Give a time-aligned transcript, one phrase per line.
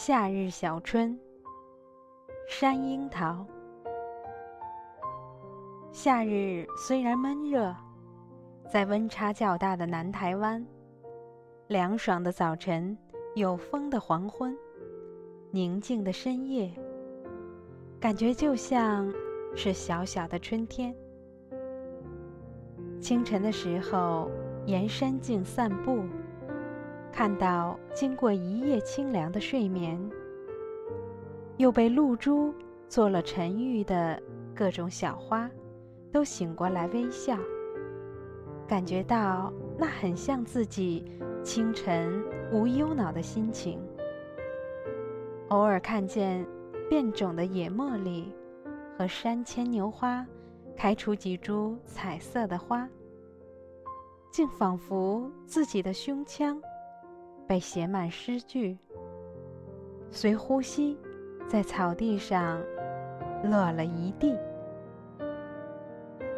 [0.00, 1.18] 夏日小春，
[2.46, 3.44] 山樱桃。
[5.90, 7.74] 夏日虽然闷热，
[8.70, 10.64] 在温差较大的南台湾，
[11.66, 12.96] 凉爽的早晨，
[13.34, 14.56] 有风的黄昏，
[15.50, 16.72] 宁静的深夜，
[17.98, 19.12] 感觉就像
[19.56, 20.94] 是小小的春天。
[23.00, 24.30] 清晨的时候，
[24.64, 26.04] 沿山径散步。
[27.18, 30.00] 看到经过一夜清凉的睡眠，
[31.56, 32.54] 又被露珠
[32.88, 34.22] 做了沉郁的
[34.54, 35.50] 各种小花，
[36.12, 37.36] 都醒过来微笑，
[38.68, 41.10] 感觉到那很像自己
[41.42, 43.80] 清晨无忧恼的心情。
[45.48, 46.46] 偶尔看见
[46.88, 48.32] 变种的野茉莉
[48.96, 50.24] 和山牵牛花
[50.76, 52.88] 开出几株彩色的花，
[54.30, 56.62] 竟仿佛自己的胸腔。
[57.48, 58.76] 被写满诗句，
[60.10, 60.98] 随呼吸，
[61.48, 62.60] 在草地上
[63.42, 64.38] 落了一地。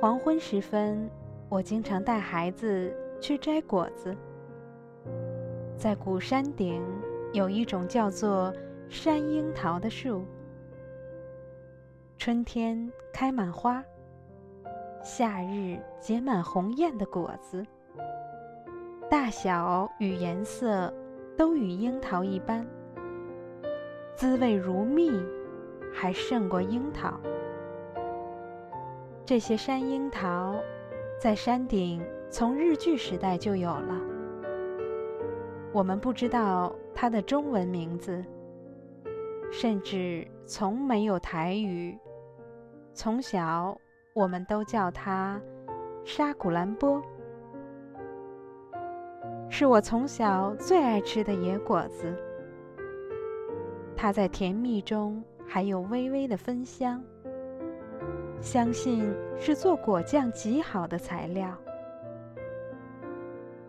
[0.00, 1.10] 黄昏时分，
[1.50, 4.16] 我经常带孩子去摘果子。
[5.76, 6.82] 在古山顶
[7.34, 8.50] 有一种叫做
[8.88, 10.24] 山樱桃的树，
[12.16, 13.84] 春天开满花，
[15.02, 17.62] 夏日结满红艳的果子。
[19.14, 20.92] 大小与颜色
[21.36, 22.66] 都与樱桃一般，
[24.16, 25.08] 滋味如蜜，
[25.92, 27.20] 还胜过樱桃。
[29.24, 30.56] 这些山樱桃
[31.16, 34.00] 在山顶从日据时代就有了，
[35.72, 38.20] 我们不知道它的中文名字，
[39.52, 41.96] 甚至从没有台语。
[42.92, 43.78] 从小
[44.12, 45.40] 我们都叫它
[46.04, 47.00] 沙古兰波。
[49.56, 52.12] 是我从小最爱吃的野果子，
[53.94, 57.00] 它在甜蜜中还有微微的芬香，
[58.40, 61.56] 相信是做果酱极好的材料。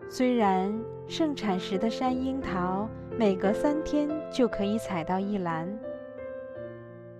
[0.08, 0.76] 虽然
[1.06, 5.68] 盛产时的山樱桃每隔三天就可以采到一篮，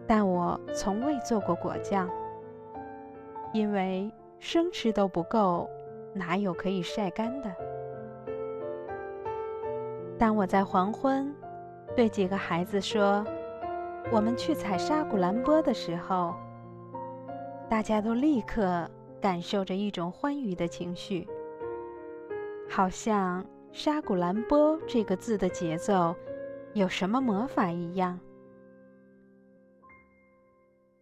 [0.08, 2.10] 但我从未做过果酱，
[3.52, 4.10] 因为
[4.40, 5.70] 生吃都不够，
[6.12, 7.54] 哪有可以晒干的？
[10.18, 11.30] 当我在黄昏
[11.94, 13.22] 对几个孩子说
[14.10, 16.34] ：“我们去采沙古兰波”的时候，
[17.68, 18.90] 大家都立刻
[19.20, 21.28] 感受着一种欢愉的情绪，
[22.66, 26.16] 好像“沙古兰波”这个字的节奏
[26.72, 28.18] 有什么魔法一样。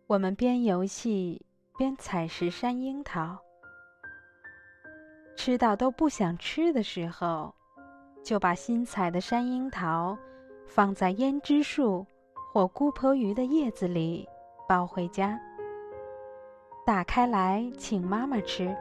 [0.08, 1.46] 我们边游戏
[1.78, 3.38] 边采食山樱桃，
[5.36, 7.54] 吃到都不想吃的时候。
[8.24, 10.16] 就把新采的山樱桃
[10.66, 12.06] 放在胭脂树
[12.52, 14.26] 或姑婆鱼的叶子里
[14.66, 15.38] 抱回家，
[16.86, 18.74] 打开来请妈妈吃。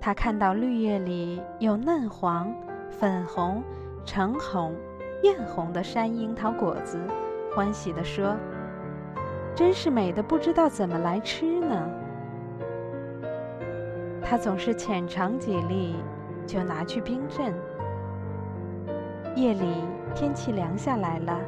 [0.00, 2.52] 她看到绿叶里有嫩黄、
[2.90, 3.62] 粉红、
[4.04, 4.74] 橙红、
[5.22, 6.98] 艳红的山樱桃果子，
[7.54, 8.36] 欢喜地说
[9.54, 11.88] ：“真是美的，不知道怎么来吃呢。”
[14.20, 15.94] 她总是浅尝几粒，
[16.48, 17.54] 就拿去冰镇。
[19.38, 19.72] 夜里
[20.16, 21.40] 天气凉下来了，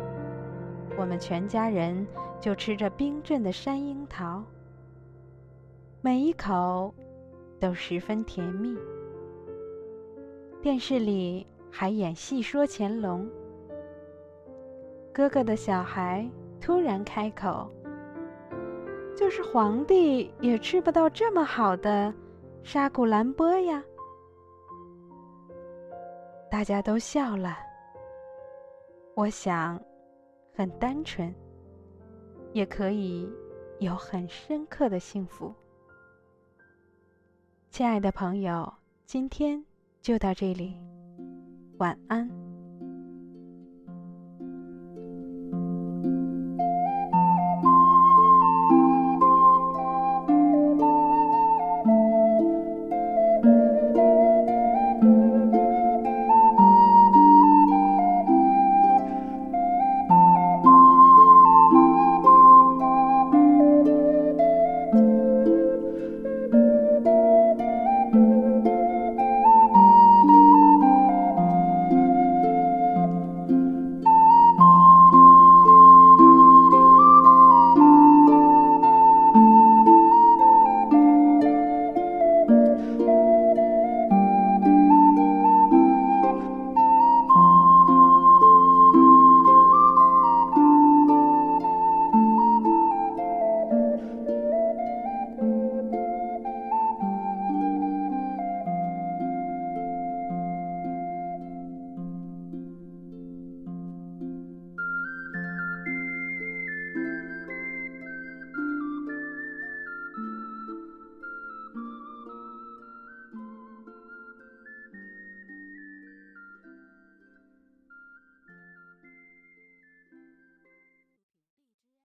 [0.97, 2.07] 我们全家人
[2.39, 4.45] 就吃着冰镇的山樱桃，
[6.01, 6.95] 每一口
[7.59, 8.79] 都十分甜蜜。
[10.63, 13.29] 电视里还演戏说乾隆，
[15.13, 16.25] 哥哥的小孩
[16.61, 17.69] 突然开口
[19.19, 22.15] ：“就是皇帝也吃不到这么好的
[22.63, 23.83] 沙古兰波呀！”
[26.49, 27.57] 大家都笑了。
[29.21, 29.79] 我想，
[30.55, 31.35] 很单纯，
[32.55, 33.29] 也可以
[33.79, 35.55] 有很深刻的幸福。
[37.69, 38.73] 亲爱的朋友，
[39.05, 39.63] 今天
[40.01, 40.75] 就到这里，
[41.77, 42.50] 晚安。